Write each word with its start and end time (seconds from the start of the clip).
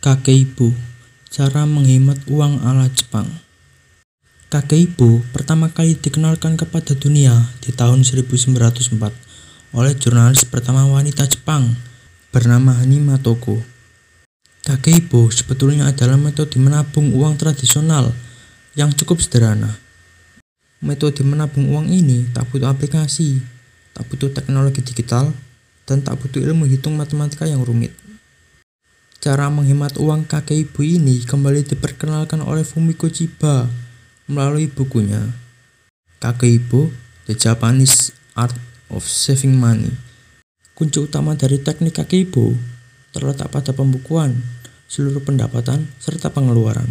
Kakeibo 0.00 0.72
Cara 1.28 1.68
menghemat 1.68 2.24
uang 2.24 2.64
ala 2.64 2.88
Jepang 2.88 3.28
Kakeibo 4.48 5.20
pertama 5.28 5.68
kali 5.68 5.92
dikenalkan 5.92 6.56
kepada 6.56 6.96
dunia 6.96 7.36
di 7.60 7.68
tahun 7.68 8.00
1904 8.00 8.96
oleh 9.76 9.92
jurnalis 10.00 10.48
pertama 10.48 10.88
wanita 10.88 11.28
Jepang 11.28 11.76
bernama 12.32 12.80
Hanima 12.80 13.20
Toko. 13.20 13.60
Kakeibo 14.64 15.28
sebetulnya 15.28 15.92
adalah 15.92 16.16
metode 16.16 16.56
menabung 16.56 17.12
uang 17.12 17.36
tradisional 17.36 18.16
yang 18.72 18.96
cukup 18.96 19.20
sederhana. 19.20 19.76
Metode 20.80 21.20
menabung 21.28 21.68
uang 21.76 21.92
ini 21.92 22.24
tak 22.32 22.48
butuh 22.48 22.72
aplikasi, 22.72 23.36
tak 23.92 24.08
butuh 24.08 24.32
teknologi 24.32 24.80
digital, 24.80 25.36
dan 25.84 26.00
tak 26.00 26.16
butuh 26.16 26.40
ilmu 26.40 26.64
hitung 26.64 26.96
matematika 26.96 27.44
yang 27.44 27.60
rumit. 27.60 27.92
Cara 29.20 29.52
menghemat 29.52 30.00
uang 30.00 30.24
kakek 30.24 30.64
ibu 30.64 30.80
ini 30.80 31.20
kembali 31.28 31.68
diperkenalkan 31.68 32.40
oleh 32.40 32.64
Fumiko 32.64 33.04
Chiba 33.12 33.68
melalui 34.24 34.64
bukunya 34.64 35.20
Kakek 36.24 36.48
Ibu 36.64 36.88
The 37.28 37.36
Japanese 37.36 38.16
Art 38.32 38.56
of 38.88 39.04
Saving 39.04 39.60
Money. 39.60 39.92
Kunci 40.72 41.04
utama 41.04 41.36
dari 41.36 41.60
teknik 41.60 42.00
kakek 42.00 42.32
ibu 42.32 42.56
terletak 43.12 43.52
pada 43.52 43.76
pembukuan, 43.76 44.40
seluruh 44.88 45.20
pendapatan, 45.20 45.84
serta 46.00 46.32
pengeluaran. 46.32 46.88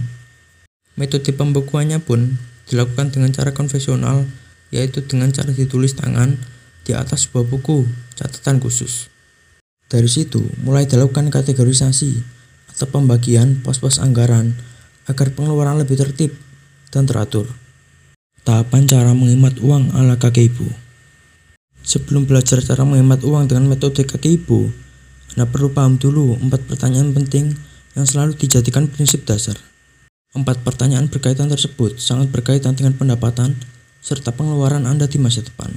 Metode 1.02 1.34
pembukuannya 1.34 1.98
pun 1.98 2.38
dilakukan 2.70 3.10
dengan 3.10 3.34
cara 3.34 3.58
konvensional, 3.58 4.30
yaitu 4.70 5.02
dengan 5.02 5.34
cara 5.34 5.50
ditulis 5.50 5.98
tangan 5.98 6.38
di 6.86 6.94
atas 6.94 7.26
sebuah 7.26 7.50
buku 7.50 7.90
catatan 8.14 8.62
khusus. 8.62 9.10
Dari 9.90 10.06
situ, 10.06 10.46
mulai 10.62 10.86
dilakukan 10.86 11.34
kategorisasi 11.34 12.22
atau 12.70 12.86
pembagian 12.94 13.66
pos-pos 13.66 13.98
anggaran 13.98 14.54
agar 15.10 15.34
pengeluaran 15.34 15.82
lebih 15.82 15.98
tertib 15.98 16.38
dan 16.94 17.10
teratur. 17.10 17.50
Tahapan 18.46 18.86
cara 18.86 19.18
menghemat 19.18 19.58
uang 19.58 19.98
ala 19.98 20.22
kakek 20.22 20.54
ibu. 20.54 20.70
Sebelum 21.82 22.30
belajar 22.30 22.62
cara 22.62 22.86
menghemat 22.86 23.26
uang 23.26 23.50
dengan 23.50 23.66
metode 23.66 24.06
kakek 24.06 24.46
ibu, 24.46 24.70
Anda 25.34 25.50
perlu 25.50 25.74
paham 25.74 25.98
dulu 25.98 26.38
empat 26.38 26.70
pertanyaan 26.70 27.10
penting 27.10 27.58
yang 27.98 28.06
selalu 28.06 28.38
dijadikan 28.38 28.86
prinsip 28.86 29.26
dasar. 29.26 29.58
Empat 30.38 30.62
pertanyaan 30.62 31.10
berkaitan 31.10 31.50
tersebut 31.50 31.98
sangat 31.98 32.30
berkaitan 32.30 32.78
dengan 32.78 32.94
pendapatan 32.94 33.58
serta 34.06 34.30
pengeluaran 34.38 34.86
Anda 34.86 35.10
di 35.10 35.18
masa 35.18 35.42
depan. 35.42 35.74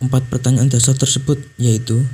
Empat 0.00 0.32
pertanyaan 0.32 0.72
dasar 0.72 0.96
tersebut 0.96 1.36
yaitu 1.60 2.08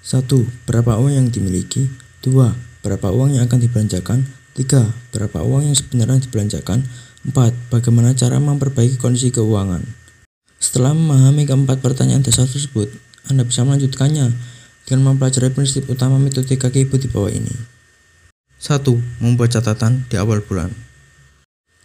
1. 0.00 0.24
Berapa 0.64 0.96
uang 0.96 1.12
yang 1.12 1.28
dimiliki? 1.28 1.92
2. 2.24 2.56
Berapa 2.80 3.12
uang 3.12 3.36
yang 3.36 3.44
akan 3.44 3.60
dibelanjakan? 3.60 4.24
3. 4.56 5.12
Berapa 5.12 5.44
uang 5.44 5.68
yang 5.68 5.76
sebenarnya 5.76 6.24
dibelanjakan? 6.24 6.88
4. 7.28 7.36
Bagaimana 7.68 8.16
cara 8.16 8.40
memperbaiki 8.40 8.96
kondisi 8.96 9.28
keuangan? 9.28 9.84
Setelah 10.56 10.96
memahami 10.96 11.44
keempat 11.44 11.84
pertanyaan 11.84 12.24
dasar 12.24 12.48
tersebut, 12.48 12.88
Anda 13.28 13.44
bisa 13.44 13.60
melanjutkannya 13.68 14.32
dengan 14.88 15.00
mempelajari 15.12 15.52
prinsip 15.52 15.84
utama 15.92 16.16
metode 16.16 16.56
kaki 16.56 16.88
ibu 16.88 16.96
di 16.96 17.08
bawah 17.12 17.28
ini. 17.28 17.52
1. 18.60 18.80
Membuat 19.20 19.52
catatan 19.52 20.08
di 20.08 20.16
awal 20.16 20.40
bulan. 20.40 20.72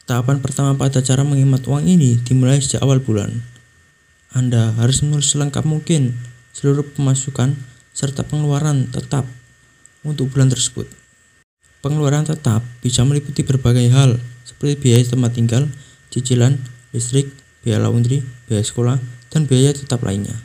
Tahapan 0.08 0.40
pertama 0.40 0.72
pada 0.80 1.04
cara 1.04 1.28
menghemat 1.28 1.68
uang 1.68 1.84
ini 1.84 2.16
dimulai 2.24 2.64
sejak 2.64 2.80
awal 2.80 3.04
bulan. 3.04 3.44
Anda 4.32 4.72
harus 4.80 5.04
menulis 5.04 5.36
selengkap 5.36 5.68
mungkin 5.68 6.16
seluruh 6.56 6.88
pemasukan 6.96 7.75
serta 7.96 8.28
pengeluaran 8.28 8.92
tetap 8.92 9.24
untuk 10.04 10.28
bulan 10.36 10.52
tersebut. 10.52 10.92
Pengeluaran 11.80 12.28
tetap 12.28 12.59
bisa 12.84 13.08
meliputi 13.08 13.47
berbagai 13.47 13.88
hal 13.96 14.19
seperti 14.44 14.75
biaya 14.75 15.08
tempat 15.08 15.31
tinggal, 15.31 15.64
cicilan, 16.12 16.59
listrik, 16.92 17.31
biaya 17.64 17.80
laundry, 17.80 18.19
biaya 18.52 18.62
sekolah, 18.62 19.00
dan 19.31 19.47
biaya 19.47 19.72
tetap 19.72 20.03
lainnya. 20.03 20.36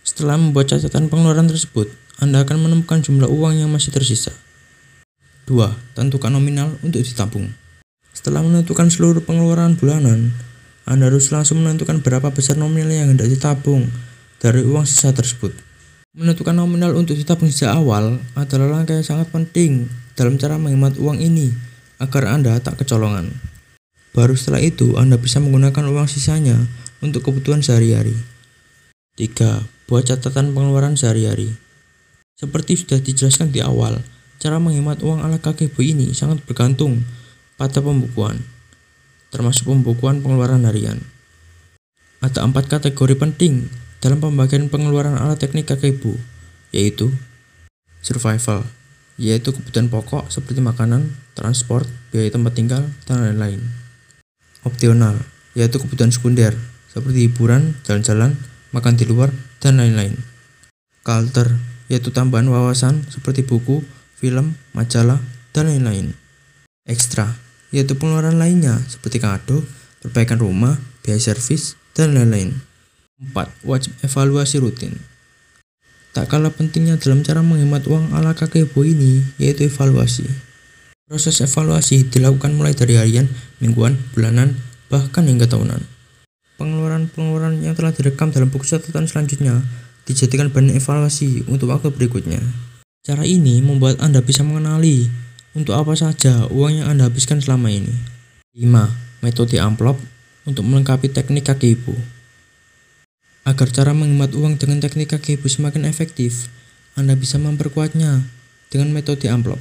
Setelah 0.00 0.40
membuat 0.40 0.72
catatan 0.72 1.12
pengeluaran 1.12 1.46
tersebut, 1.52 1.92
Anda 2.16 2.42
akan 2.42 2.64
menemukan 2.64 3.04
jumlah 3.04 3.28
uang 3.28 3.60
yang 3.60 3.68
masih 3.68 3.92
tersisa. 3.92 4.32
2. 5.44 5.96
Tentukan 5.98 6.32
nominal 6.32 6.72
untuk 6.80 7.04
ditabung. 7.04 7.52
Setelah 8.14 8.40
menentukan 8.40 8.88
seluruh 8.88 9.20
pengeluaran 9.20 9.76
bulanan, 9.76 10.32
Anda 10.88 11.12
harus 11.12 11.28
langsung 11.28 11.60
menentukan 11.60 12.00
berapa 12.00 12.32
besar 12.32 12.56
nominal 12.56 12.94
yang 12.94 13.12
hendak 13.12 13.28
ditabung 13.28 13.90
dari 14.38 14.62
uang 14.64 14.86
sisa 14.88 15.12
tersebut. 15.12 15.73
Menentukan 16.14 16.54
nominal 16.54 16.94
untuk 16.94 17.18
ditabung 17.18 17.50
sejak 17.50 17.74
awal 17.74 18.22
adalah 18.38 18.70
langkah 18.70 18.94
yang 18.94 19.02
sangat 19.02 19.34
penting 19.34 19.90
dalam 20.14 20.38
cara 20.38 20.54
menghemat 20.62 20.94
uang 20.94 21.18
ini 21.18 21.50
agar 21.98 22.30
Anda 22.30 22.54
tak 22.62 22.78
kecolongan. 22.78 23.34
Baru 24.14 24.38
setelah 24.38 24.62
itu, 24.62 24.94
Anda 24.94 25.18
bisa 25.18 25.42
menggunakan 25.42 25.90
uang 25.90 26.06
sisanya 26.06 26.54
untuk 27.02 27.26
kebutuhan 27.26 27.66
sehari-hari. 27.66 28.14
3. 29.18 29.66
Buat 29.90 30.14
catatan 30.14 30.54
pengeluaran 30.54 30.94
sehari-hari. 30.94 31.50
Seperti 32.38 32.78
sudah 32.78 33.02
dijelaskan 33.02 33.50
di 33.50 33.58
awal, 33.58 33.98
cara 34.38 34.62
menghemat 34.62 35.02
uang 35.02 35.18
ala 35.18 35.42
bu 35.42 35.80
ini 35.82 36.14
sangat 36.14 36.38
bergantung 36.46 37.02
pada 37.58 37.82
pembukuan, 37.82 38.38
termasuk 39.34 39.66
pembukuan 39.66 40.22
pengeluaran 40.22 40.62
harian. 40.62 41.02
Ada 42.22 42.46
empat 42.46 42.70
kategori 42.70 43.18
penting 43.18 43.66
dalam 44.04 44.20
pembagian 44.20 44.68
pengeluaran 44.68 45.16
ala 45.16 45.32
teknik 45.32 45.64
kakek 45.64 45.96
ibu, 45.96 46.20
yaitu 46.76 47.08
survival, 48.04 48.68
yaitu 49.16 49.48
kebutuhan 49.56 49.88
pokok 49.88 50.28
seperti 50.28 50.60
makanan, 50.60 51.16
transport, 51.32 51.88
biaya 52.12 52.28
tempat 52.28 52.52
tinggal, 52.52 52.84
dan 53.08 53.24
lain-lain. 53.24 53.64
Optional, 54.60 55.24
yaitu 55.56 55.80
kebutuhan 55.80 56.12
sekunder 56.12 56.52
seperti 56.92 57.32
hiburan, 57.32 57.80
jalan-jalan, 57.88 58.36
makan 58.76 59.00
di 59.00 59.08
luar, 59.08 59.32
dan 59.64 59.80
lain-lain. 59.80 60.20
Culture, 61.00 61.56
yaitu 61.88 62.12
tambahan 62.12 62.44
wawasan 62.52 63.08
seperti 63.08 63.40
buku, 63.40 63.80
film, 64.20 64.60
majalah, 64.76 65.24
dan 65.56 65.72
lain-lain. 65.72 66.12
Extra, 66.84 67.40
yaitu 67.72 67.96
pengeluaran 67.96 68.36
lainnya 68.36 68.84
seperti 68.84 69.16
kado, 69.16 69.64
perbaikan 70.04 70.36
rumah, 70.36 70.76
biaya 71.00 71.16
servis, 71.16 71.80
dan 71.96 72.12
lain-lain. 72.12 72.73
4. 73.32 73.64
Wajib 73.64 73.92
evaluasi 74.04 74.60
rutin. 74.60 75.00
Tak 76.14 76.30
kalah 76.30 76.54
pentingnya 76.54 77.00
dalam 77.00 77.26
cara 77.26 77.42
menghemat 77.42 77.88
uang 77.90 78.14
ala 78.14 78.36
kakek 78.38 78.70
kakebo 78.70 78.86
ini 78.86 79.24
yaitu 79.40 79.66
evaluasi. 79.66 80.28
Proses 81.04 81.42
evaluasi 81.42 82.06
dilakukan 82.06 82.54
mulai 82.54 82.72
dari 82.72 82.94
harian, 82.96 83.28
mingguan, 83.58 83.98
bulanan, 84.14 84.56
bahkan 84.86 85.26
hingga 85.26 85.50
tahunan. 85.50 85.82
Pengeluaran-pengeluaran 86.54 87.60
yang 87.66 87.74
telah 87.74 87.90
direkam 87.90 88.30
dalam 88.30 88.46
buku 88.46 88.62
catatan 88.62 89.10
selanjutnya 89.10 89.66
dijadikan 90.06 90.54
bahan 90.54 90.76
evaluasi 90.78 91.44
untuk 91.50 91.74
waktu 91.74 91.90
berikutnya. 91.90 92.38
Cara 93.04 93.26
ini 93.26 93.60
membuat 93.60 94.00
Anda 94.00 94.22
bisa 94.22 94.46
mengenali 94.46 95.10
untuk 95.52 95.76
apa 95.76 95.92
saja 95.92 96.46
uang 96.48 96.80
yang 96.84 96.86
Anda 96.88 97.10
habiskan 97.10 97.42
selama 97.42 97.68
ini. 97.74 97.92
5. 98.54 98.64
Metode 99.20 99.58
amplop 99.58 99.98
untuk 100.46 100.62
melengkapi 100.62 101.10
teknik 101.10 101.50
kaki 101.50 101.74
ibu. 101.74 102.13
Agar 103.44 103.68
cara 103.68 103.92
menghemat 103.92 104.32
uang 104.32 104.56
dengan 104.56 104.80
teknik 104.80 105.12
KGB 105.12 105.44
semakin 105.44 105.84
efektif, 105.84 106.48
Anda 106.96 107.12
bisa 107.12 107.36
memperkuatnya 107.36 108.24
dengan 108.72 108.96
metode 108.96 109.28
amplop. 109.28 109.60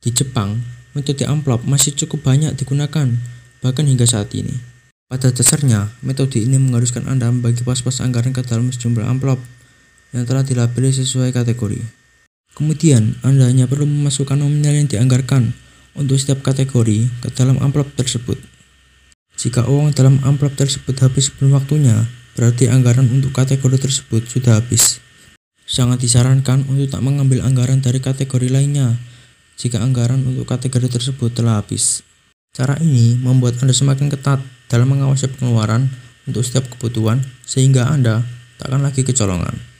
Di 0.00 0.08
Jepang, 0.08 0.56
metode 0.96 1.28
amplop 1.28 1.68
masih 1.68 1.92
cukup 1.92 2.24
banyak 2.32 2.56
digunakan, 2.56 3.12
bahkan 3.60 3.84
hingga 3.84 4.08
saat 4.08 4.32
ini. 4.32 4.56
Pada 5.04 5.28
dasarnya, 5.28 5.92
metode 6.00 6.40
ini 6.40 6.56
mengharuskan 6.56 7.04
Anda 7.12 7.28
membagi 7.28 7.60
pos-pos 7.60 8.00
anggaran 8.00 8.32
ke 8.32 8.40
dalam 8.40 8.72
sejumlah 8.72 9.04
amplop 9.04 9.36
yang 10.16 10.24
telah 10.24 10.40
dilabeli 10.40 10.88
sesuai 10.88 11.36
kategori. 11.36 11.82
Kemudian, 12.56 13.20
Anda 13.20 13.52
hanya 13.52 13.68
perlu 13.68 13.84
memasukkan 13.84 14.40
nominal 14.40 14.80
yang 14.80 14.88
dianggarkan 14.88 15.52
untuk 15.92 16.16
setiap 16.16 16.40
kategori 16.40 17.12
ke 17.20 17.28
dalam 17.36 17.60
amplop 17.60 17.92
tersebut. 18.00 18.40
Jika 19.36 19.68
uang 19.68 19.92
dalam 19.92 20.24
amplop 20.24 20.56
tersebut 20.56 20.96
habis 21.04 21.28
sebelum 21.28 21.58
waktunya, 21.60 22.08
berarti 22.38 22.70
anggaran 22.70 23.06
untuk 23.10 23.34
kategori 23.34 23.78
tersebut 23.80 24.26
sudah 24.26 24.60
habis. 24.60 25.02
Sangat 25.64 26.02
disarankan 26.02 26.66
untuk 26.66 26.90
tak 26.90 27.02
mengambil 27.02 27.46
anggaran 27.46 27.78
dari 27.78 28.02
kategori 28.02 28.50
lainnya 28.50 28.98
jika 29.60 29.78
anggaran 29.78 30.24
untuk 30.24 30.48
kategori 30.48 30.88
tersebut 30.88 31.30
telah 31.36 31.60
habis. 31.60 32.02
Cara 32.50 32.74
ini 32.82 33.14
membuat 33.14 33.62
Anda 33.62 33.70
semakin 33.70 34.10
ketat 34.10 34.42
dalam 34.66 34.90
mengawasi 34.90 35.30
pengeluaran 35.30 35.86
untuk 36.26 36.42
setiap 36.42 36.66
kebutuhan 36.74 37.22
sehingga 37.46 37.86
Anda 37.86 38.26
tak 38.58 38.74
akan 38.74 38.82
lagi 38.82 39.06
kecolongan. 39.06 39.79